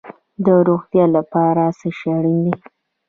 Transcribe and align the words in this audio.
د 0.43 0.45
روغتیا 0.69 1.05
لپاره 1.17 1.63
څه 1.79 1.87
شی 1.97 2.09
اړین 2.17 2.37
دي؟ 2.45 2.53